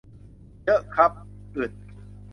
[0.63, 1.11] เยอะครับ
[1.57, 1.71] อึด